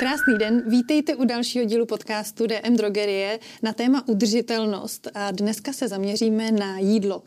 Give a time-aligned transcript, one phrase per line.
[0.00, 5.08] Krásný den, vítejte u dalšího dílu podcastu DM Drogerie na téma udržitelnost.
[5.14, 7.22] A dneska se zaměříme na jídlo.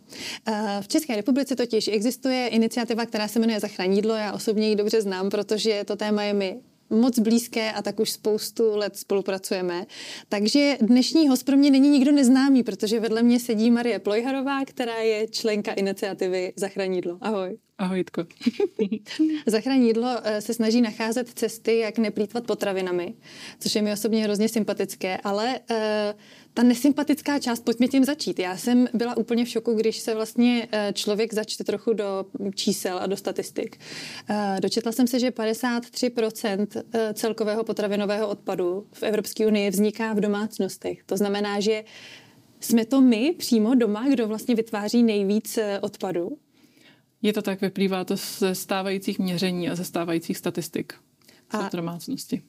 [0.81, 5.01] V České republice totiž existuje iniciativa, která se jmenuje Zachraň jídlo, já osobně ji dobře
[5.01, 9.85] znám, protože to téma je mi moc blízké a tak už spoustu let spolupracujeme.
[10.29, 14.95] Takže dnešní host pro mě není nikdo neznámý, protože vedle mě sedí Marie Plojharová, která
[14.95, 17.17] je členka iniciativy Zachranídlo.
[17.21, 17.57] Ahoj.
[17.83, 18.25] Ahoj, Jitko.
[19.45, 23.13] Zachranídlo eh, se snaží nacházet cesty, jak neplýtvat potravinami,
[23.59, 25.77] což je mi osobně hrozně sympatické, ale uh,
[26.53, 28.39] ta nesympatická část, pojďme tím začít.
[28.39, 32.99] Já jsem byla úplně v šoku, když se vlastně eh, člověk začte trochu do čísel
[32.99, 33.79] a do statistik.
[34.59, 41.03] Dočetla jsem se, že 53% eh, celkového potravinového odpadu v Evropské unii vzniká v domácnostech.
[41.05, 41.83] To znamená, že
[42.59, 46.37] jsme to my přímo doma, kdo vlastně vytváří nejvíc odpadu.
[47.23, 50.93] Je to tak, vyplývá to ze stávajících měření a ze stávajících statistik
[51.49, 52.41] a domácnosti.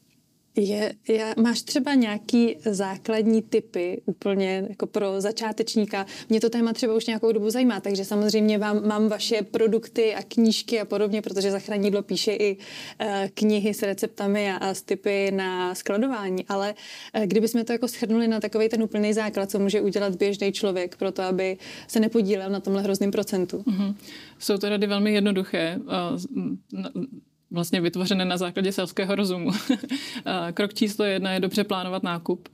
[0.56, 6.06] Je, je, máš třeba nějaký základní typy úplně jako pro začátečníka?
[6.28, 10.22] Mě to téma třeba už nějakou dobu zajímá, takže samozřejmě vám, mám vaše produkty a
[10.22, 15.30] knížky a podobně, protože Zachranídlo píše i uh, knihy s receptami a, a s typy
[15.30, 16.74] na skladování, ale
[17.16, 20.96] uh, kdybychom to jako schrnuli na takový ten úplný základ, co může udělat běžný člověk
[20.96, 21.56] pro to, aby
[21.88, 23.58] se nepodílel na tomhle hrozném procentu?
[23.58, 23.94] Mm-hmm.
[24.38, 25.78] Jsou to rady velmi jednoduché.
[25.78, 27.04] Uh,
[27.54, 29.50] vlastně vytvořené na základě selského rozumu.
[30.54, 32.48] Krok číslo jedna je dobře plánovat nákup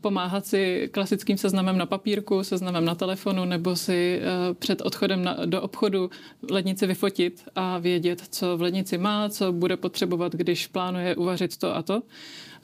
[0.00, 5.36] pomáhat si klasickým seznamem na papírku, seznamem na telefonu nebo si e, před odchodem na,
[5.46, 6.10] do obchodu
[6.50, 11.76] lednici vyfotit a vědět, co v lednici má, co bude potřebovat, když plánuje uvařit to
[11.76, 12.02] a to.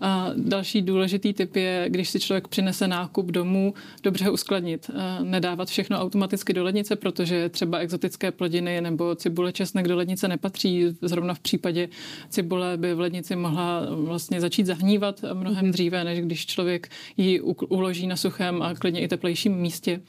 [0.00, 4.90] A další důležitý typ je, když si člověk přinese nákup domů, dobře ho uskladnit.
[5.22, 10.96] Nedávat všechno automaticky do lednice, protože třeba exotické plodiny nebo cibule česnek do lednice nepatří.
[11.02, 11.88] Zrovna v případě
[12.28, 15.72] cibule by v lednici mohla vlastně začít zahnívat mnohem mhm.
[15.72, 20.00] dříve, než když člověk ji uloží na suchém a klidně i teplejším místě.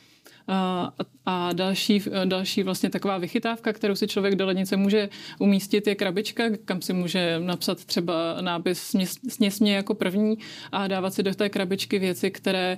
[0.47, 0.93] A,
[1.25, 5.09] a další, další vlastně taková vychytávka, kterou si člověk do lednice může
[5.39, 8.95] umístit, je krabička, kam si může napsat třeba nápis
[9.27, 10.37] sněs mě jako první
[10.71, 12.77] a dávat si do té krabičky věci, které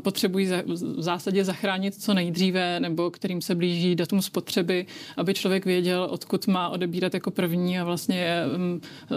[0.00, 6.08] potřebují v zásadě zachránit co nejdříve nebo kterým se blíží datum spotřeby, aby člověk věděl,
[6.10, 8.42] odkud má odebírat jako první a vlastně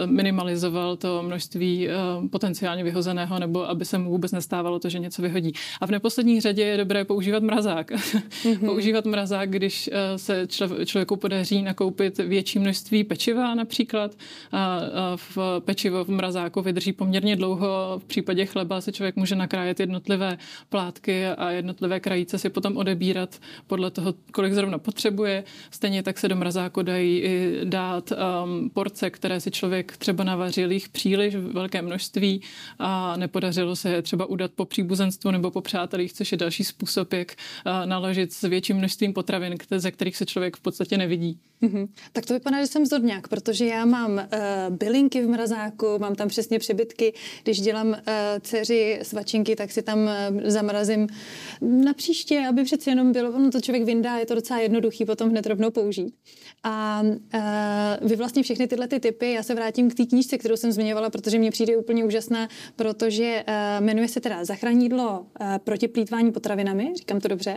[0.06, 1.92] minimalizoval to množství e,
[2.30, 5.52] potenciálně vyhozeného nebo aby se mu vůbec nestávalo to, že něco vyhodí.
[5.80, 8.67] A v neposlední řadě je dobré používat mrazák mm-hmm.
[8.68, 10.46] používat mrazák, když eh, se
[10.84, 14.14] člověku podaří nakoupit větší množství pečiva například.
[14.52, 14.80] A
[15.16, 17.98] v pečivo v mrazáku vydrží poměrně dlouho.
[17.98, 23.40] V případě chleba se člověk může nakrájet jednotlivé plátky a jednotlivé krajíce si potom odebírat
[23.66, 25.44] podle toho, kolik zrovna potřebuje.
[25.70, 30.72] Stejně tak se do mrazáku dají i dát um, porce, které si člověk třeba navařil
[30.72, 32.40] jich příliš velké množství
[32.78, 37.34] a nepodařilo se třeba udat po příbuzenstvu nebo po přátelích, což je další způsob, jak
[37.66, 41.38] uh, naložit s větším množstvím potravin, ze kterých se člověk v podstatě nevidí.
[41.62, 41.88] Mm-hmm.
[42.12, 46.28] Tak to vypadá, že jsem zdorňák, protože já mám uh, bylinky v mrazáku, mám tam
[46.28, 47.14] přesně přebytky.
[47.42, 47.94] Když dělám uh,
[48.40, 51.06] dceři svačinky, tak si tam uh, zamrazím
[51.60, 55.30] na příště, aby přeci jenom bylo, no to člověk vyndá, je to docela jednoduchý potom
[55.30, 56.14] hned rovnou použít.
[56.64, 60.56] A uh, vy vlastně všechny tyhle ty typy, já se vrátím k té knížce, kterou
[60.56, 65.88] jsem zmiňovala, protože mě přijde úplně úžasná, protože uh, jmenuje se teda Zachranídlo uh, proti
[65.88, 67.56] plítvání potravinami, říkám to dobře.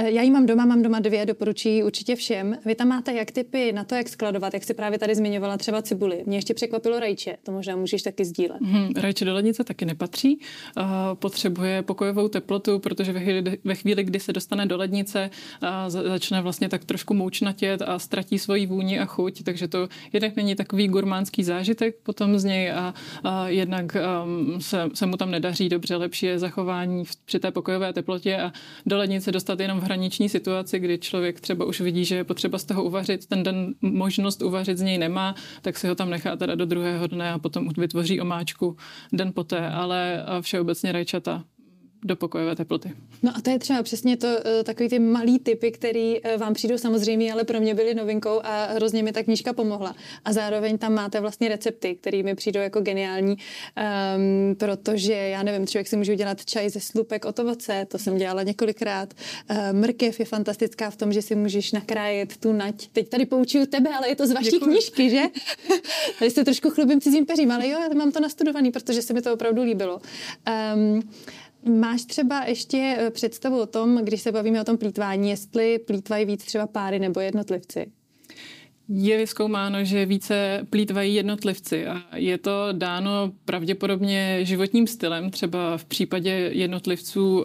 [0.00, 2.56] Uh, já ji mám doma, mám doma dvě, doporučuji určitě všem.
[2.64, 5.82] Vy tam máte jak typy na to, jak skladovat, jak si právě tady zmiňovala třeba
[5.82, 6.22] cibuli.
[6.26, 8.60] Mě ještě překvapilo rajče, to možná můžeš taky sdílet.
[8.62, 10.38] Hmm, rajče do lednice taky nepatří.
[10.76, 10.84] Uh,
[11.14, 15.30] potřebuje pokojovou teplotu, protože ve chvíli, ve chvíli, kdy se dostane do lednice,
[15.62, 20.36] uh, začne vlastně tak trošku moučnatět a ztratí svoji vůni a chuť, takže to jednak
[20.36, 22.94] není takový gurmánský zážitek potom z něj a,
[23.24, 27.50] a jednak um, se, se mu tam nedaří dobře, lepší je zachování v, při té
[27.50, 28.52] pokojové teplotě a
[28.86, 32.64] do lednice dostat jenom hraniční situaci, kdy člověk třeba už vidí, že je potřeba z
[32.64, 36.54] toho uvařit, ten den možnost uvařit z něj nemá, tak si ho tam nechá teda
[36.54, 38.76] do druhého dne a potom vytvoří omáčku
[39.12, 41.44] den poté, ale všeobecně rajčata
[42.04, 42.92] do pokojové teploty.
[43.22, 46.54] No a to je třeba přesně to, eh, takový ty malý typy, který eh, vám
[46.54, 49.94] přijdou samozřejmě, ale pro mě byly novinkou a hrozně mi ta knížka pomohla.
[50.24, 55.66] A zároveň tam máte vlastně recepty, které mi přijdou jako geniální, um, protože já nevím,
[55.66, 59.14] člověk si může udělat čaj ze slupek od ovoce, to jsem dělala několikrát.
[59.50, 62.88] Uh, mrkev je fantastická v tom, že si můžeš nakrájet tu nať.
[62.92, 64.70] Teď tady poučuju tebe, ale je to z vaší Děkuji.
[64.70, 65.22] knížky, že?
[66.18, 69.22] tady se trošku chlubím cizím peřím, ale jo, já mám to nastudovaný, protože se mi
[69.22, 70.00] to opravdu líbilo.
[70.74, 71.02] Um,
[71.68, 76.44] Máš třeba ještě představu o tom, když se bavíme o tom plítvání, jestli plítvají víc
[76.44, 77.92] třeba páry nebo jednotlivci?
[78.88, 85.84] Je vyzkoumáno, že více plítvají jednotlivci a je to dáno pravděpodobně životním stylem, třeba v
[85.84, 87.44] případě jednotlivců um,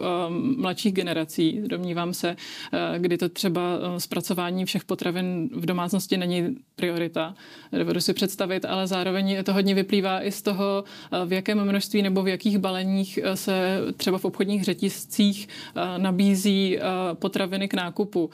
[0.60, 6.56] mladších generací, domnívám se, uh, kdy to třeba uh, zpracování všech potravin v domácnosti není
[6.76, 7.34] priorita.
[7.72, 12.02] Dovedu si představit, ale zároveň to hodně vyplývá i z toho, uh, v jakém množství
[12.02, 15.48] nebo v jakých baleních se třeba v obchodních řetiscích
[15.96, 16.78] nabízí
[17.14, 18.30] potraviny k nákupu.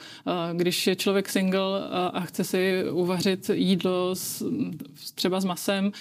[0.53, 1.81] Když je člověk single
[2.13, 4.45] a chce si uvařit jídlo s,
[5.15, 5.91] třeba s masem,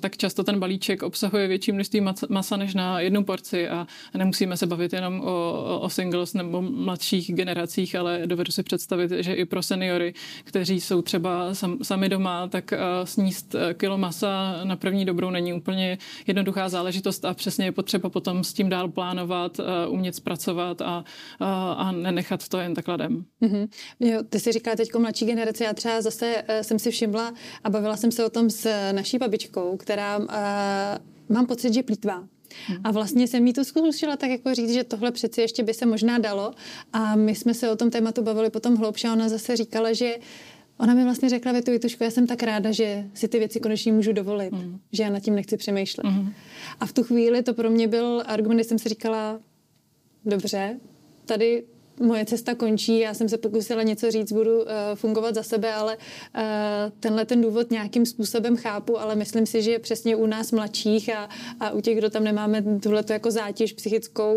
[0.00, 3.86] tak často ten balíček obsahuje větší množství masa než na jednu porci a
[4.16, 9.34] nemusíme se bavit jenom o, o singles nebo mladších generacích, ale dovedu si představit, že
[9.34, 10.14] i pro seniory,
[10.44, 12.72] kteří jsou třeba sam, sami doma, tak
[13.04, 18.44] sníst kilo masa na první dobrou není úplně jednoduchá záležitost a přesně je potřeba potom
[18.44, 21.04] s tím dál plánovat, a, umět zpracovat a,
[21.40, 23.24] a, a nenechat to jen takladem.
[23.42, 23.68] Mm-hmm.
[24.00, 27.34] Jo, ty si říká teď mladší generace, já třeba zase Eh, jsem si všimla
[27.64, 30.26] a bavila jsem se o tom s naší babičkou, která uh,
[31.28, 32.28] mám pocit, že plítvá.
[32.84, 35.86] A vlastně jsem jí to zkusila tak jako říct, že tohle přeci ještě by se
[35.86, 36.52] možná dalo.
[36.92, 40.16] A my jsme se o tom tématu bavili potom hloubše a ona zase říkala, že
[40.78, 43.92] Ona mi vlastně řekla větu, Jituško, já jsem tak ráda, že si ty věci konečně
[43.92, 44.80] můžu dovolit, mm.
[44.92, 46.04] že já nad tím nechci přemýšlet.
[46.04, 46.32] Mm.
[46.80, 49.40] A v tu chvíli to pro mě byl argument, kdy jsem si říkala,
[50.24, 50.80] dobře,
[51.26, 51.64] tady
[52.00, 55.96] moje cesta končí, já jsem se pokusila něco říct, budu uh, fungovat za sebe, ale
[55.96, 56.42] uh,
[57.00, 61.28] tenhle ten důvod nějakým způsobem chápu, ale myslím si, že přesně u nás mladších a,
[61.60, 64.34] a u těch, kdo tam nemáme tuhle jako zátěž psychickou,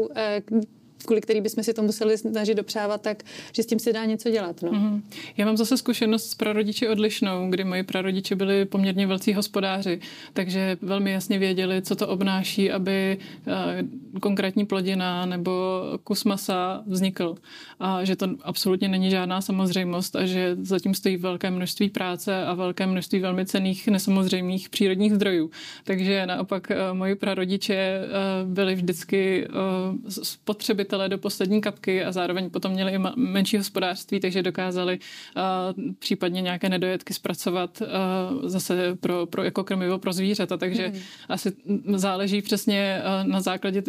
[0.52, 0.62] uh,
[1.06, 4.30] kvůli který bychom si to museli snažit dopřávat, tak že s tím se dá něco
[4.30, 4.62] dělat.
[4.62, 4.72] No.
[4.72, 5.02] Mm-hmm.
[5.38, 10.00] Já mám zase zkušenost s prarodiči odlišnou, kdy moji prarodiče byli poměrně velcí hospodáři,
[10.34, 13.18] takže velmi jasně věděli, co to obnáší, aby
[13.48, 17.36] uh, konkrétní plodina nebo kus masa vznikl.
[17.80, 22.54] A že to absolutně není žádná samozřejmost a že zatím stojí velké množství práce a
[22.54, 25.52] velké množství velmi cených nesamozřejmých přírodních zdrojů.
[25.84, 29.48] Takže naopak uh, moji prarodiče uh, byli vždycky
[30.10, 35.94] spotřebitelé spotřebitele do poslední kapky a zároveň potom měli i menší hospodářství, takže dokázali uh,
[36.00, 40.58] případně nějaké nedojetky zpracovat uh, zase pro, pro jako krmivo pro zvířata.
[40.58, 41.00] Takže mm.
[41.30, 41.52] asi
[41.96, 43.84] záleží přesně uh, na základě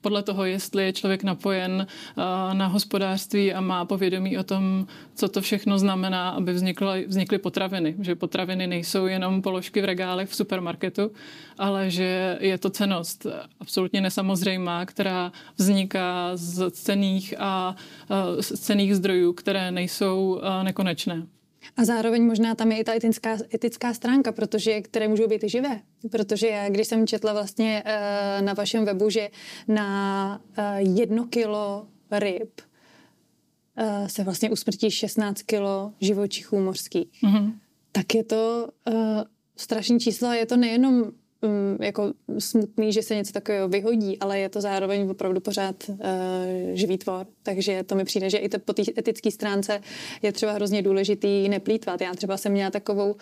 [0.00, 1.86] podle toho, jestli je člověk napojen
[2.16, 7.38] uh, na hospodářství a má povědomí o tom, co to všechno znamená, aby vznikly, vznikly
[7.38, 7.94] potraviny.
[8.00, 11.10] Že potraviny nejsou jenom položky v regálech v supermarketu,
[11.58, 13.26] ale že je to cenost
[13.60, 17.76] absolutně nesamozřejmá, která vzniká z cených a
[18.40, 21.26] z cených zdrojů, které nejsou nekonečné.
[21.76, 25.48] A zároveň možná tam je i ta etická, etická stránka, protože, které můžou být i
[25.48, 25.80] živé.
[26.10, 29.30] Protože já, když jsem četla vlastně uh, na vašem webu, že
[29.68, 30.64] na uh,
[30.96, 37.52] jedno kilo ryb uh, se vlastně usmrtí 16 kilo živočichů mořských, mm-hmm.
[37.92, 38.68] tak je to
[39.56, 44.38] strašné číslo a je to nejenom um, jako smutný, že se něco takového vyhodí, ale
[44.38, 45.96] je to zároveň opravdu pořád uh,
[46.72, 47.26] živý tvor.
[47.42, 49.80] Takže to mi přijde, že i to, po té etické stránce
[50.22, 52.00] je třeba hrozně důležitý neplýtvat.
[52.00, 53.16] Já třeba jsem měla takovou, uh,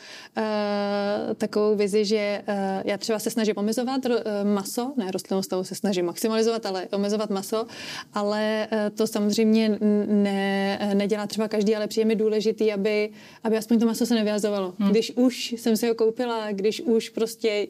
[1.34, 2.54] takovou vizi, že uh,
[2.84, 4.12] já třeba se snažím omezovat uh,
[4.54, 7.66] maso, ne rostlinnou stavu se snažím maximalizovat, ale omezovat maso,
[8.14, 13.10] ale uh, to samozřejmě ne, nedělá třeba každý, ale přijde mi důležitý, aby,
[13.44, 14.74] aby aspoň to maso se nevyhazovalo.
[14.78, 14.90] Hmm.
[14.90, 17.66] Když už jsem si ho koupila, když už prostě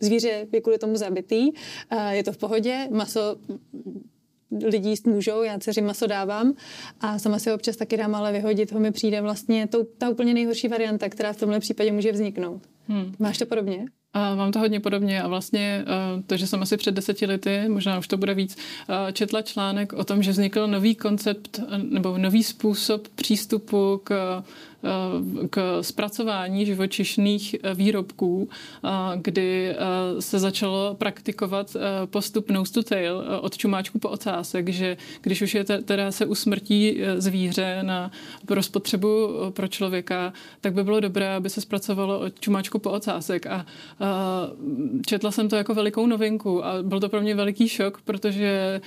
[0.00, 1.50] zvíře je kvůli tomu zabitý,
[2.10, 3.36] je to v pohodě, maso
[4.64, 6.52] lidi jíst můžou, já dceři maso dávám
[7.00, 10.08] a sama si ho občas taky dám, ale vyhodit ho mi přijde vlastně to, ta
[10.08, 12.62] úplně nejhorší varianta, která v tomhle případě může vzniknout.
[12.88, 13.14] Hmm.
[13.18, 13.86] Máš to podobně?
[14.12, 15.84] A mám to hodně podobně a vlastně
[16.26, 18.56] to, že jsem asi před deseti lety, možná už to bude víc,
[19.12, 24.42] četla článek o tom, že vznikl nový koncept nebo nový způsob přístupu k
[25.50, 29.76] k zpracování živočišných eh, výrobků, eh, kdy eh,
[30.22, 35.64] se začalo praktikovat postup nose to tail od čumáčku po ocásek, že když už je
[35.64, 38.10] teda se usmrtí zvíře na,
[38.46, 43.46] pro spotřebu pro člověka, tak by bylo dobré, aby se zpracovalo od čumáčku po ocásek.
[43.46, 43.66] A,
[45.06, 48.80] četla jsem to jako velikou novinku a byl to pro mě veliký šok, protože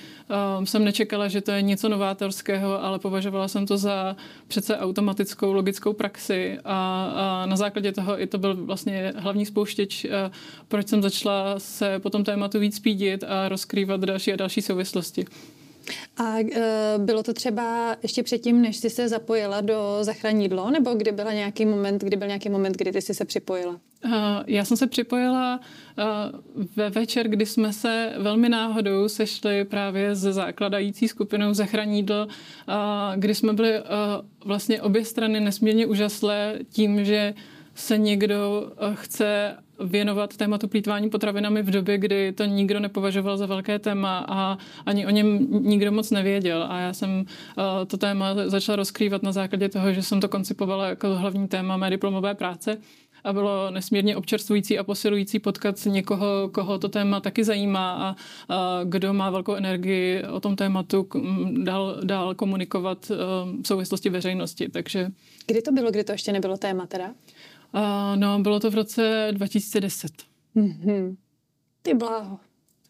[0.64, 4.16] jsem nečekala, že to je něco novátorského, ale považovala jsem to za
[4.48, 9.46] přece automatickou logickou praktickou praxi a, a na základě toho i to byl vlastně hlavní
[9.46, 10.06] spouštěč,
[10.68, 15.26] proč jsem začala se po tom tématu víc pídit a rozkrývat další a další souvislosti.
[16.18, 21.12] A uh, bylo to třeba ještě předtím, než jsi se zapojila do zachránidlo, nebo kdy
[21.12, 23.80] byl nějaký moment, kdy byl nějaký moment, kdy ty jsi se připojila?
[24.06, 24.12] Uh,
[24.48, 25.60] já jsem se připojila
[25.98, 32.28] uh, ve večer, kdy jsme se velmi náhodou sešli právě se zakladající skupinou Zachranídl,
[32.68, 32.76] uh,
[33.16, 33.74] kdy jsme byli
[34.46, 37.34] vlastně obě strany nesmírně úžaslé tím, že
[37.76, 43.80] se někdo chce věnovat tématu plítvání potravinami v době, kdy to nikdo nepovažoval za velké
[43.80, 46.66] téma a ani o něm nikdo moc nevěděl.
[46.70, 50.88] A já jsem uh, to téma začala rozkrývat na základě toho, že jsem to koncipovala
[50.88, 52.78] jako hlavní téma mé diplomové práce
[53.24, 58.16] a bylo nesmírně občerstvující a posilující potkat někoho, koho to téma taky zajímá a,
[58.56, 61.08] a kdo má velkou energii o tom tématu
[61.64, 63.18] dál, dál komunikovat uh,
[63.62, 64.70] v souvislosti veřejnosti.
[64.70, 65.12] Takže...
[65.48, 67.12] Kdy to bylo, kdy to ještě nebylo téma teda?
[67.74, 70.12] Uh, no, bylo to v roce 2010.
[70.56, 71.16] Mm-hmm.
[71.82, 72.40] Ty bláho.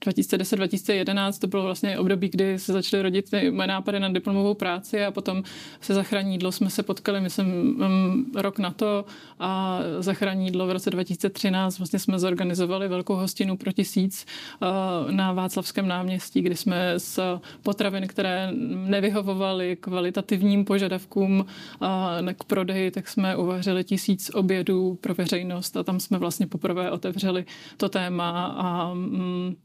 [0.05, 5.11] 2010-2011 to bylo vlastně období, kdy se začaly rodit moje nápady na diplomovou práci a
[5.11, 5.43] potom
[5.81, 9.05] se zachrání jídlo jsme se potkali, myslím, um, rok na to
[9.39, 14.25] a zachrání v roce 2013 vlastně jsme zorganizovali velkou hostinu pro tisíc
[14.61, 22.91] uh, na Václavském náměstí, kdy jsme s potravin, které nevyhovovaly kvalitativním požadavkům uh, k prodeji,
[22.91, 27.45] tak jsme uvařili tisíc obědů pro veřejnost a tam jsme vlastně poprvé otevřeli
[27.77, 29.55] to téma a um,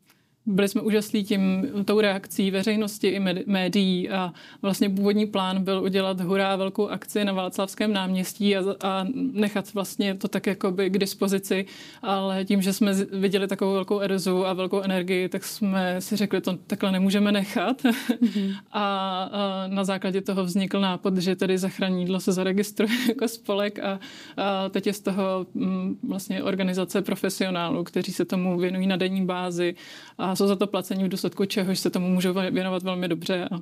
[0.49, 6.21] byli jsme úžaslí tím, tou reakcí veřejnosti i médií a vlastně původní plán byl udělat
[6.21, 11.67] hurá velkou akci na Václavském náměstí a, a nechat vlastně to tak jakoby k dispozici,
[12.02, 16.40] ale tím, že jsme viděli takovou velkou erozu a velkou energii, tak jsme si řekli,
[16.40, 18.57] to takhle nemůžeme nechat mm-hmm.
[18.73, 24.00] a, a na základě toho vznikl nápad, že tedy zachranídlo se zaregistruje jako spolek a,
[24.37, 28.97] a teď je z toho m, mm, vlastně organizace profesionálů, kteří se tomu věnují na
[28.97, 29.75] denní bázi
[30.19, 33.59] a jsou za to placení v důsledku čehož se tomu můžou věnovat velmi dobře a,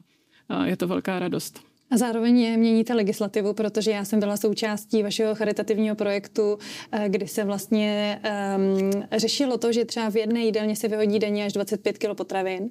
[0.49, 1.76] a je to velká radost.
[1.91, 6.59] A zároveň měníte legislativu, protože já jsem byla součástí vašeho charitativního projektu,
[6.93, 8.21] eh, kdy se vlastně
[8.57, 12.71] um, řešilo to, že třeba v jedné jídelně se vyhodí denně až 25 kg potravin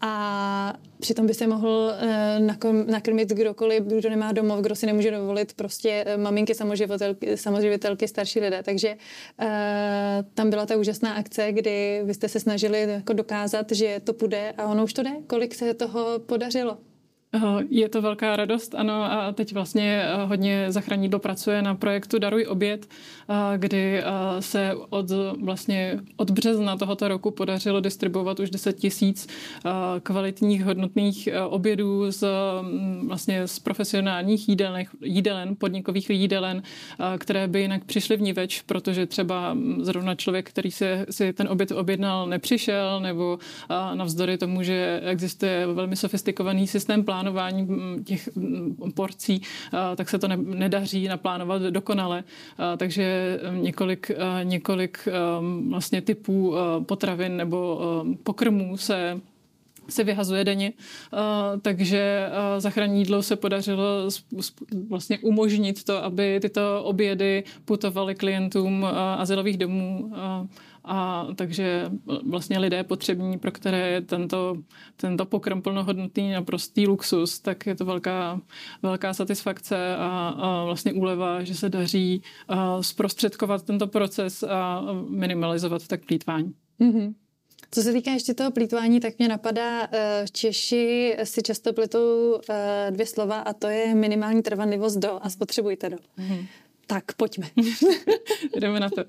[0.00, 1.92] a přitom by se mohl
[2.48, 8.08] uh, nakrmit kdokoliv, kdo nemá domov, kdo si nemůže dovolit prostě uh, maminky, samoživitelky, samoživitelky,
[8.08, 8.62] starší lidé.
[8.62, 8.96] Takže
[9.42, 9.46] uh,
[10.34, 14.52] tam byla ta úžasná akce, kdy vy jste se snažili jako dokázat, že to půjde
[14.56, 15.10] a ono už to jde.
[15.26, 16.89] Kolik se toho podařilo?
[17.68, 22.46] Je to velká radost, ano, a teď vlastně eh, hodně zachránidlo pracuje na projektu Daruj
[22.48, 22.86] oběd,
[23.28, 24.02] eh, kdy eh,
[24.40, 25.06] se od,
[25.40, 29.28] vlastně od března tohoto roku podařilo distribuovat už 10 tisíc
[30.02, 32.24] kvalitních hodnotných obědů z,
[32.62, 36.62] mm, vlastně z profesionálních jídelen, jídelen, podnikových jídelen,
[37.18, 41.48] které by jinak přišly v več, protože třeba mm, zrovna člověk, který se, si ten
[41.48, 43.38] oběd objednal, nepřišel, nebo
[43.94, 49.42] navzdory tomu, že existuje velmi sofistikovaný systém plánu, plánování mm, těch mm, porcí,
[49.96, 52.24] tak se to ne, nedaří naplánovat dokonale.
[52.76, 54.10] Takže několik,
[54.42, 55.08] několik
[55.68, 56.54] vlastně typů
[56.86, 57.80] potravin nebo
[58.22, 59.20] pokrmů se
[59.88, 60.72] se vyhazuje denně,
[61.62, 64.08] takže zachraní jídlo se podařilo
[64.88, 68.86] vlastně umožnit to, aby tyto obědy putovaly klientům
[69.16, 70.12] azylových domů
[70.84, 71.90] a takže
[72.26, 74.56] vlastně lidé potřební, pro které je tento,
[74.96, 78.40] tento pokrm plnohodnotný naprostý luxus, tak je to velká,
[78.82, 82.22] velká satisfakce a, a vlastně úleva, že se daří
[82.80, 86.52] zprostředkovat tento proces a minimalizovat tak plítvání.
[86.80, 87.14] Mm-hmm.
[87.70, 92.90] Co se týká ještě toho plítvání, tak mě napadá, eh, Češi si často pletou eh,
[92.90, 95.96] dvě slova a to je minimální trvanlivost do a spotřebujte do.
[95.96, 96.46] Mm-hmm.
[96.86, 97.46] Tak pojďme.
[98.56, 99.04] Jdeme na to.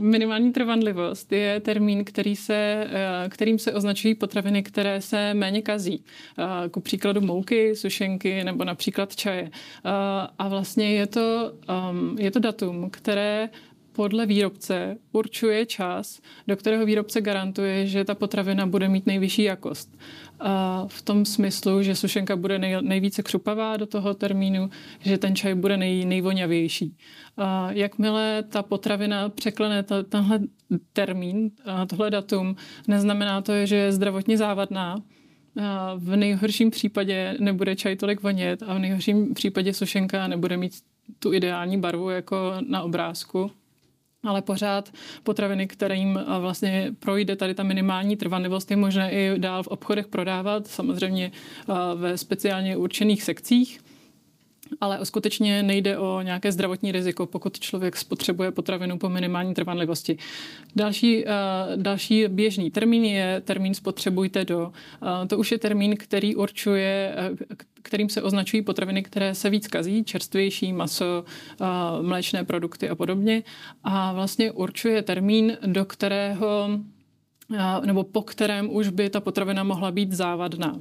[0.00, 6.04] Minimální trvanlivost je termín, který se, eh, kterým se označují potraviny, které se méně kazí.
[6.38, 9.50] Eh, ku příkladu mouky, sušenky nebo například čaje.
[9.52, 9.90] Eh,
[10.38, 13.48] a vlastně je to, ehm, je to datum, které
[13.92, 19.98] podle výrobce určuje čas, do kterého výrobce garantuje, že ta potravina bude mít nejvyšší jakost.
[20.40, 24.70] A v tom smyslu, že sušenka bude nej, nejvíce křupavá do toho termínu,
[25.00, 26.96] že ten čaj bude nej, nejvoňavější.
[27.36, 30.40] A jakmile ta potravina překlene to, tenhle
[30.92, 32.56] termín, a tohle datum,
[32.88, 34.96] neznamená to, že je zdravotně závadná,
[35.62, 40.72] a v nejhorším případě nebude čaj tolik vonět a v nejhorším případě sušenka nebude mít
[41.18, 43.50] tu ideální barvu jako na obrázku
[44.24, 49.62] ale pořád potraviny, kterým eh, vlastně projde tady ta minimální trvanlivost, je možné i dál
[49.62, 53.80] v obchodech prodávat, samozřejmě eh, ve speciálně určených sekcích.
[54.80, 60.18] Ale skutečně nejde o nějaké zdravotní riziko, pokud člověk spotřebuje potravinu po minimální trvanlivosti.
[60.76, 61.30] Další, uh,
[61.76, 64.72] další běžný termín je termín spotřebujte do.
[65.02, 67.36] Uh, to už je termín, který určuje, uh,
[67.82, 71.24] kterým se označují potraviny, které se víc kazí, čerstvější maso,
[72.00, 73.42] mléčné produkty a podobně.
[73.84, 76.70] A vlastně určuje termín, do kterého
[77.84, 80.80] nebo po kterém už by ta potravina mohla být závadná.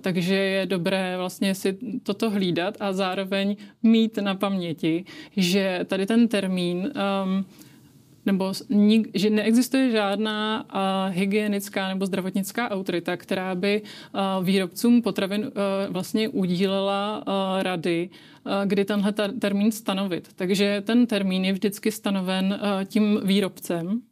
[0.00, 5.04] Takže je dobré vlastně si toto hlídat a zároveň mít na paměti,
[5.36, 6.92] že tady ten termín
[7.24, 7.44] um,
[8.26, 8.52] nebo
[9.14, 15.50] že neexistuje žádná uh, hygienická nebo zdravotnická autorita, která by uh, výrobcům potravin uh,
[15.92, 18.10] vlastně udílela uh, rady,
[18.64, 20.28] kdy tenhle termín stanovit.
[20.36, 24.02] Takže ten termín je vždycky stanoven tím výrobcem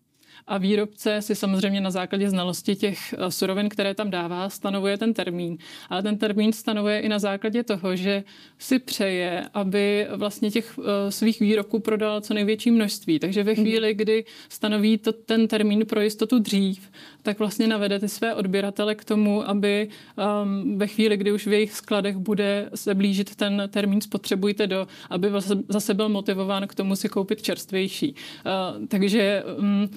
[0.48, 5.14] a výrobce si samozřejmě na základě znalosti těch eh, surovin, které tam dává, stanovuje ten
[5.14, 5.58] termín.
[5.90, 8.24] Ale ten termín stanovuje i na základě toho, že
[8.58, 13.18] si přeje, aby vlastně těch eh, svých výrobků prodal co největší množství.
[13.18, 13.62] Takže ve mhm.
[13.62, 16.90] chvíli, kdy stanoví to, ten termín pro jistotu dřív,
[17.22, 19.88] tak vlastně navede ty své odběratele k tomu, aby
[20.42, 24.88] um, ve chvíli, kdy už v jejich skladech bude se blížit ten termín spotřebujte do,
[25.10, 25.28] aby
[25.68, 28.14] zase byl motivován k tomu si koupit čerstvější.
[28.78, 29.88] Uh, takže um,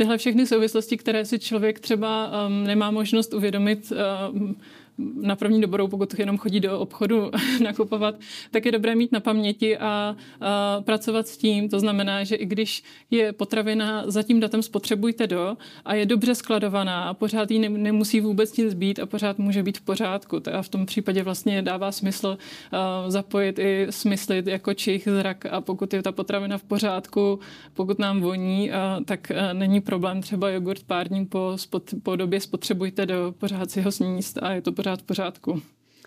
[0.00, 4.52] tyhle všechny souvislosti, které si člověk třeba um, nemá možnost uvědomit, uh,
[4.98, 7.30] na první dobrou, pokud jenom chodí do obchodu
[7.62, 8.14] nakupovat,
[8.50, 11.68] tak je dobré mít na paměti a, a pracovat s tím.
[11.68, 16.34] To znamená, že i když je potravina za tím datem spotřebujte do a je dobře
[16.34, 20.40] skladovaná a pořád jí ne, nemusí vůbec nic být a pořád může být v pořádku.
[20.52, 22.38] A v tom případě vlastně dává smysl
[22.72, 27.38] uh, zapojit i smysly jako čich, zrak a pokud je ta potravina v pořádku,
[27.74, 32.16] pokud nám voní, uh, tak uh, není problém třeba jogurt pár dní po, spot, po
[32.16, 35.62] době spotřebujte do, pořád si ho sníst a je to pořád pořád v pořádku.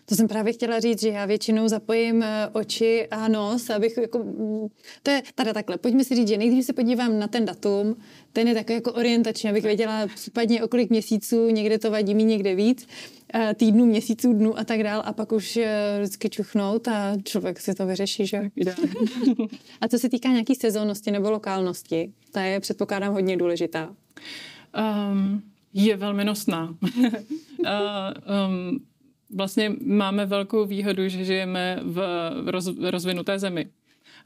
[0.05, 4.19] To jsem právě chtěla říct, že já většinou zapojím eh, oči a nos, abych jako,
[4.19, 4.67] mm,
[5.03, 7.95] to je tady takhle, pojďme si říct, že nejdřív se podívám na ten datum,
[8.33, 12.23] ten je takový jako orientační, abych věděla případně o kolik měsíců, někde to vadí mi,
[12.23, 12.87] někde víc,
[13.33, 17.59] eh, týdnů, měsíců, dnů a tak dál a pak už eh, vždycky čuchnout a člověk
[17.59, 18.49] si to vyřeší, že?
[19.81, 23.95] a co se týká nějaký sezónnosti nebo lokálnosti, ta je předpokládám hodně důležitá.
[25.11, 26.75] Um, je velmi nosná.
[27.67, 28.13] a,
[28.47, 28.79] um,
[29.35, 33.67] vlastně máme velkou výhodu, že žijeme v roz, rozvinuté zemi.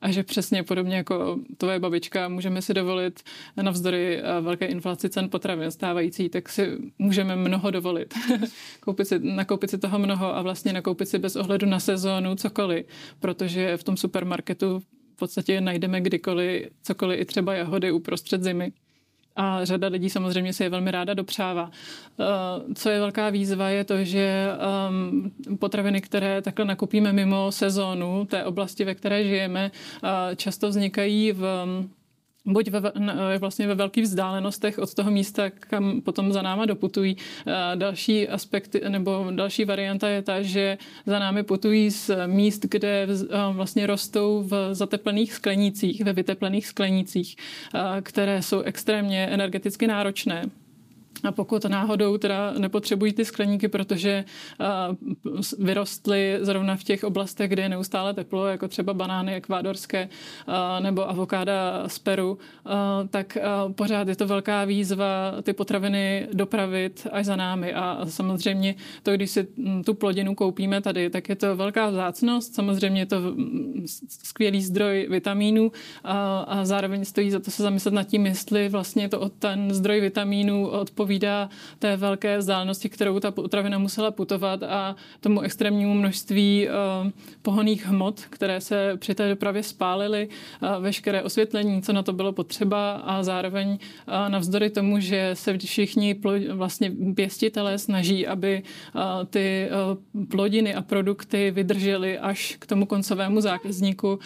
[0.01, 3.19] A že přesně podobně jako tvoje babička můžeme si dovolit
[3.61, 8.13] navzdory eh, velké inflaci cen potravin stávající, tak si můžeme mnoho dovolit.
[8.79, 12.85] koupit si, nakoupit si toho mnoho a vlastně nakoupit si bez ohledu na sezónu cokoliv,
[13.19, 14.79] protože v tom supermarketu
[15.13, 18.71] v podstatě najdeme kdykoliv cokoliv, i třeba jahody uprostřed zimy
[19.37, 21.71] a řada lidí samozřejmě se je velmi ráda dopřává.
[22.19, 22.23] Eh,
[22.73, 24.47] co je velká výzva, je to, že
[25.59, 29.71] potraviny, které takhle nakupíme mimo sezónu té oblasti, ve které žijeme,
[30.03, 31.67] eh, často vznikají v
[32.47, 32.81] buď ve,
[33.39, 37.17] vlastně ve velkých vzdálenostech od toho místa, kam potom za náma doputují.
[37.75, 43.07] Další aspekt nebo další varianta je ta, že za námi putují z míst, kde
[43.51, 47.35] vlastně rostou v zateplených sklenících, ve vyteplených sklenících,
[48.01, 50.45] které jsou extrémně energeticky náročné.
[51.23, 54.25] A pokud náhodou teda nepotřebují ty skleníky, protože
[55.59, 60.09] vyrostly zrovna v těch oblastech, kde je neustále teplo, jako třeba banány ekvádorské
[60.79, 62.37] nebo avokáda z Peru,
[63.09, 63.37] tak
[63.75, 67.73] pořád je to velká výzva ty potraviny dopravit až za námi.
[67.73, 69.47] A samozřejmě to, když si
[69.85, 72.55] tu plodinu koupíme tady, tak je to velká vzácnost.
[72.55, 73.17] Samozřejmě je to
[74.23, 75.71] skvělý zdroj vitamínů
[76.03, 79.73] a, a zároveň stojí za to se zamyslet nad tím, jestli vlastně to od ten
[79.73, 85.93] zdroj vitamínů odpovídá odpovídá té velké vzdálenosti, kterou ta potravina musela putovat a tomu extrémnímu
[85.93, 92.03] množství uh, pohoných hmot, které se při té dopravě spálily, uh, veškeré osvětlení, co na
[92.03, 96.15] to bylo potřeba a zároveň uh, navzdory tomu, že se všichni
[96.51, 98.63] vlastně pěstitelé snaží, aby
[99.29, 99.69] ty
[100.31, 104.19] plodiny a produkty vydržely až k tomu koncovému zákazníku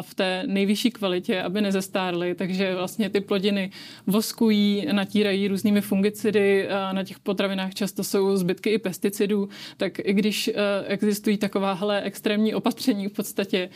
[0.00, 3.70] v té nejvyšší kvalitě, aby nezestárly, takže vlastně ty plodiny
[4.06, 10.12] voskují, natírají různými fungicidi pesticidy, na těch potravinách často jsou zbytky i pesticidů, tak i
[10.12, 10.52] když e,
[10.86, 13.70] existují takováhle extrémní opatření v podstatě, e,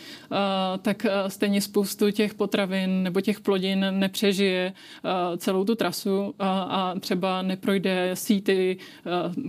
[0.79, 4.73] tak stejně spoustu těch potravin nebo těch plodin nepřežije
[5.37, 8.77] celou tu trasu a třeba neprojde síty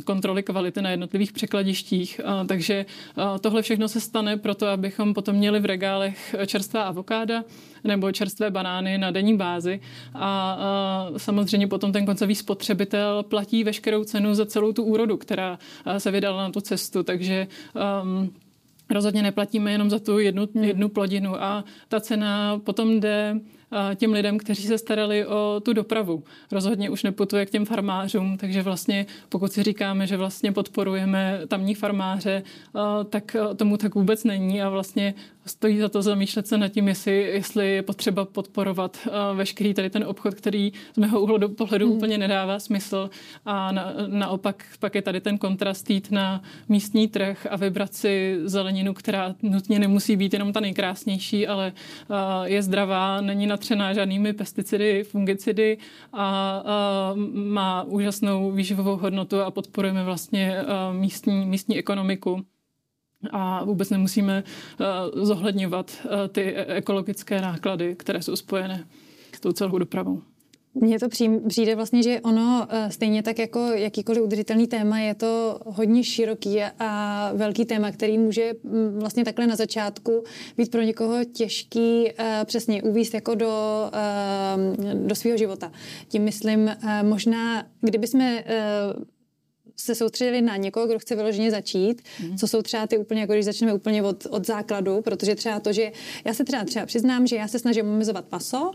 [0.05, 2.21] kontroly kvality na jednotlivých překladištích.
[2.47, 2.85] Takže
[3.41, 7.43] tohle všechno se stane proto, abychom potom měli v regálech čerstvá avokáda,
[7.83, 9.79] nebo čerstvé banány na denní bázi
[10.13, 15.59] a, a samozřejmě potom ten koncový spotřebitel platí veškerou cenu za celou tu úrodu, která
[15.97, 17.47] se vydala na tu cestu, takže
[18.03, 18.33] um,
[18.89, 20.63] rozhodně neplatíme jenom za tu jednu, hmm.
[20.63, 23.39] jednu plodinu a ta cena potom jde
[23.95, 26.23] těm lidem, kteří se starali o tu dopravu.
[26.51, 31.75] Rozhodně už neputuje k těm farmářům, takže vlastně pokud si říkáme, že vlastně podporujeme tamní
[31.75, 32.43] farmáře,
[33.09, 35.13] tak tomu tak vůbec není a vlastně
[35.45, 40.03] stojí za to zamýšlet se nad tím, jestli, jestli je potřeba podporovat veškerý tady ten
[40.03, 41.97] obchod, který z mého úhlu pohledu hmm.
[41.97, 43.09] úplně nedává smysl
[43.45, 48.39] a na, naopak pak je tady ten kontrast jít na místní trh a vybrat si
[48.43, 51.73] zeleninu, která nutně nemusí být jenom ta nejkrásnější, ale
[52.43, 55.77] je zdravá, není na natřená žádnými pesticidy, fungicidy
[56.13, 56.27] a,
[56.65, 60.57] a má úžasnou výživovou hodnotu a podporujeme vlastně
[60.91, 62.45] místní, místní ekonomiku
[63.31, 64.43] a vůbec nemusíme
[65.13, 68.85] zohledňovat ty ekologické náklady, které jsou spojené
[69.35, 70.21] s tou celou dopravou.
[70.75, 71.09] Mně to
[71.47, 76.61] přijde vlastně, že ono eh, stejně tak jako jakýkoliv udržitelný téma je to hodně široký
[76.79, 80.23] a velký téma, který může mm, vlastně takhle na začátku
[80.57, 83.53] být pro někoho těžký eh, přesně uvíst jako do,
[83.93, 85.71] eh, do svého života.
[86.07, 86.71] Tím myslím,
[87.03, 88.43] možná, kdyby jsme
[89.83, 92.37] se soustředili na někoho, kdo chce vyloženě začít, mm.
[92.37, 95.73] co jsou třeba ty úplně, jako když začneme úplně od, od základu, protože třeba to,
[95.73, 95.91] že
[96.25, 98.71] já se třeba, třeba přiznám, že já se snažím omezovat maso,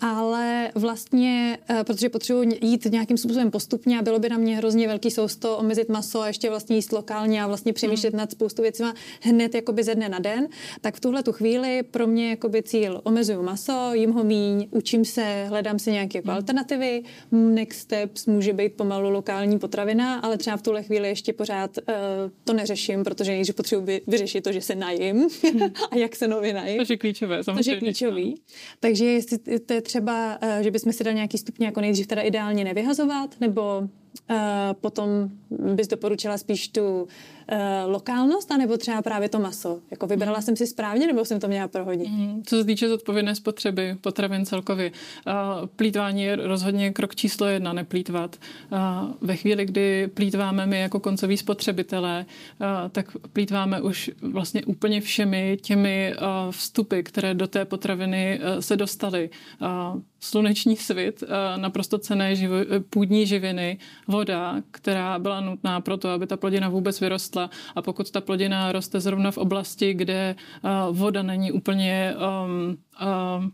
[0.00, 4.88] ale vlastně, uh, protože potřebuji jít nějakým způsobem postupně a bylo by na mě hrozně
[4.88, 8.18] velký sousto omezit maso a ještě vlastně jíst lokálně a vlastně přemýšlet mm.
[8.18, 8.86] nad spoustu věcmi
[9.20, 10.48] hned jakoby ze dne na den,
[10.80, 15.04] tak v tuhle tu chvíli pro mě jakoby cíl omezuju maso, jim ho míň, učím
[15.04, 16.36] se, hledám si nějaké jako mm.
[16.36, 21.78] alternativy, next steps může být pomalu lokální potravina, ale třeba v tuhle chvíli ještě pořád
[21.78, 21.94] uh,
[22.44, 25.72] to neřeším, protože nejdřív potřebuji vy, vyřešit to, že se najím hmm.
[25.90, 26.86] a jak se nově najím.
[26.86, 27.64] To je klíčové, samozřejmě.
[27.64, 28.40] To je klíčový.
[28.80, 32.22] Takže jestli to je třeba, uh, že bychom si dali nějaký stupně, jako nejdřív teda
[32.22, 34.36] ideálně nevyhazovat, nebo uh,
[34.80, 35.08] potom
[35.50, 37.08] bys doporučila spíš tu uh,
[37.86, 39.78] lokálnost, anebo třeba právě to maso?
[39.90, 40.42] Jako vybrala mm.
[40.42, 42.08] jsem si správně, nebo jsem to měla prohodit?
[42.08, 42.42] Mm.
[42.46, 48.36] Co se týče zodpovědné spotřeby potravin celkově, uh, plítvání je rozhodně krok číslo jedna, neplítvat.
[48.72, 48.78] Uh,
[49.20, 52.26] ve chvíli, kdy plítváme my jako koncoví spotřebitelé,
[52.92, 56.14] tak plítváme už vlastně úplně všemi těmi
[56.50, 59.30] vstupy, které do té potraviny se dostaly.
[60.20, 61.24] Sluneční svit,
[61.56, 62.56] naprosto cené živo,
[62.90, 67.50] půdní živiny, voda, která byla nutná pro to, aby ta plodina vůbec vyrostla rostla.
[67.74, 70.36] A pokud ta plodina roste zrovna v oblasti, kde
[70.90, 72.78] voda není úplně um,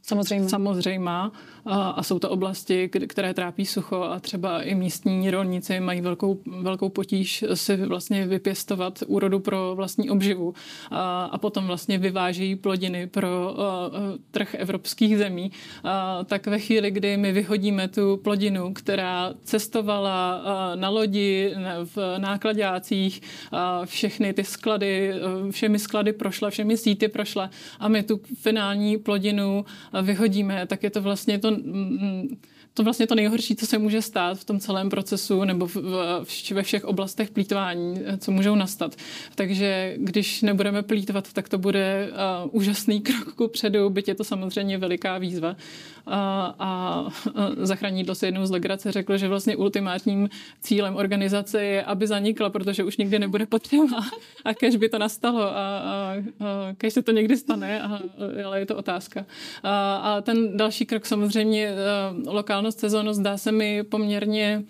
[0.02, 0.48] Samozřejmě.
[0.48, 1.32] samozřejmá.
[1.66, 6.88] a jsou to oblasti, které trápí sucho a třeba i místní rolníci mají velkou, velkou
[6.88, 10.54] potíž si vlastně vypěstovat úrodu pro vlastní obživu.
[10.90, 13.90] A, a potom vlastně vyvážejí plodiny pro a,
[14.30, 15.52] trh evropských zemí,
[15.84, 21.54] a, tak ve chvíli, kdy my vyhodíme tu plodinu, která cestovala a, na lodi,
[21.84, 25.12] v nákladácích, a všechny ty sklady,
[25.50, 29.64] všemi sklady prošla, všemi síty prošla a my tu finální plodinu rodinu
[30.02, 31.56] vyhodíme, tak je to vlastně to
[32.74, 35.76] to vlastně to nejhorší, co se může stát v tom celém procesu nebo v,
[36.24, 38.96] v, ve všech oblastech plítvání, co můžou nastat.
[39.34, 44.24] Takže když nebudeme plítvat, tak to bude uh, úžasný krok ku předu, byť je to
[44.24, 45.56] samozřejmě veliká výzva.
[46.06, 47.04] A, a
[47.56, 50.28] zachránidlo se jednou z legrace řekl, že vlastně ultimátním
[50.60, 54.04] cílem organizace je, aby zanikla, protože už nikdy nebude potřeba.
[54.44, 56.14] A kež by to nastalo a, a, a
[56.78, 58.00] kež se to někdy stane, a,
[58.44, 59.26] ale je to otázka.
[59.62, 61.72] A, a ten další krok samozřejmě
[62.26, 64.64] lokální sezónnost, zdá se mi poměrně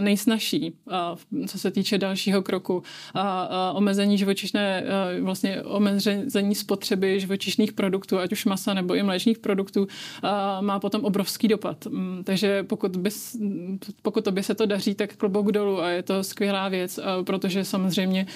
[0.00, 0.74] nejsnažší,
[1.46, 2.82] co se týče dalšího kroku.
[3.72, 4.84] Omezení živočišné,
[5.20, 9.86] vlastně omezení spotřeby živočišných produktů, ať už masa nebo i mléčných produktů,
[10.60, 11.86] má potom obrovský dopad.
[11.86, 13.10] Mm, takže pokud, by,
[14.02, 18.26] pokud by se to daří, tak klobouk dolů a je to skvělá věc, protože samozřejmě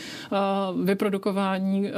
[0.85, 1.91] vyprodukování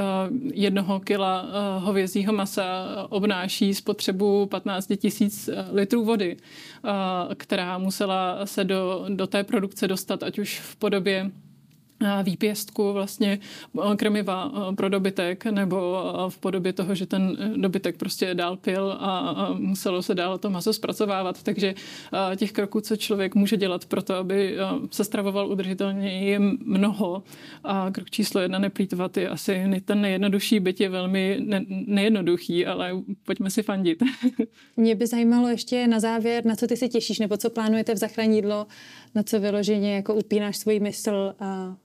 [0.55, 1.47] jednoho kila
[1.79, 6.37] hovězího masa obnáší spotřebu 15 tisíc litrů vody,
[7.35, 11.31] která musela se do do, té produkce dostat, ať už v podobě
[12.23, 13.39] výpěstku vlastně
[13.97, 20.03] krmiva pro dobytek nebo v podobě toho, že ten dobytek prostě dál pil a muselo
[20.03, 21.43] se dál to maso zpracovávat.
[21.43, 21.75] Takže
[22.37, 24.57] těch kroků, co člověk může dělat pro to, aby
[24.91, 27.23] se stravoval udržitelně, je mnoho.
[27.65, 32.93] A krok číslo jedna neplýtvat je asi ten nejjednodušší, byť je velmi ne- nejednoduchý, ale
[33.25, 34.03] pojďme si fandit.
[34.77, 37.99] Mě by zajímalo ještě na závěr, na co ty se těšíš, nebo co plánujete v
[37.99, 38.67] zachránidlo,
[39.15, 41.77] na co vyloženě jako upínáš svůj mysl a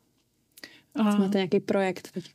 [0.96, 1.04] A...
[1.04, 2.26] Máte nějaký projekt teď?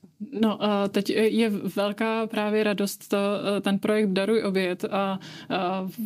[0.40, 3.16] No, teď je velká právě radost to,
[3.60, 5.18] ten projekt Daruj oběd a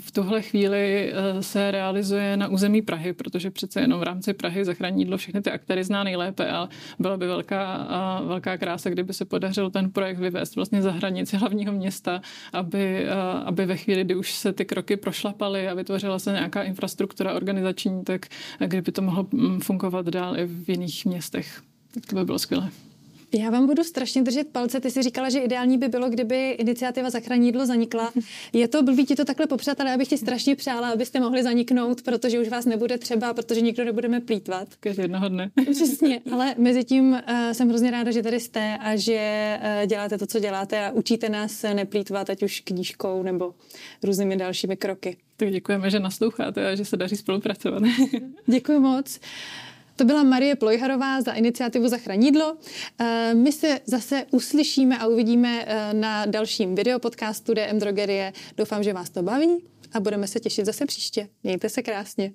[0.00, 4.64] v tuhle chvíli e, se realizuje na území Prahy, protože přece jenom v rámci Prahy
[4.64, 7.88] zachrání jídlo všechny ty aktéry zná nejlépe a byla by velká,
[8.26, 12.20] velká krása, kdyby se podařil ten projekt vyvést vlastně za hranici hlavního města,
[12.52, 13.06] aby,
[13.44, 18.04] aby ve chvíli, kdy už se ty kroky prošlapaly a vytvořila se nějaká infrastruktura organizační,
[18.04, 18.26] tak
[18.66, 19.26] kdyby to mohlo
[19.62, 21.62] fungovat dál i v jiných městech.
[21.94, 22.70] Tak to by bylo skvělé.
[23.38, 24.80] Já vám budu strašně držet palce.
[24.80, 28.12] Ty jsi říkala, že ideální by bylo, kdyby iniciativa Zachrání jídlo zanikla.
[28.52, 31.42] Je to blbý ti to takhle popřát, ale já bych ti strašně přála, abyste mohli
[31.42, 34.68] zaniknout, protože už vás nebude třeba, protože nikdo nebudeme plítvat.
[34.80, 35.50] Každý jednoho dne.
[35.70, 37.18] Přesně, ale mezi tím uh,
[37.52, 41.28] jsem hrozně ráda, že tady jste a že uh, děláte to, co děláte a učíte
[41.28, 43.54] nás neplítvat, ať už knížkou nebo
[44.02, 45.16] různými dalšími kroky.
[45.36, 47.82] Tak děkujeme, že nasloucháte a že se daří spolupracovat.
[48.46, 49.20] Děkuji moc.
[49.96, 52.56] To byla Marie Plojharová za iniciativu Zachranídlo.
[52.98, 58.32] Eh, my se zase uslyšíme a uvidíme eh, na dalším videopodcastu DM Drogerie.
[58.56, 61.28] Doufám, že vás to baví a budeme se těšit zase příště.
[61.42, 62.32] Mějte se krásně.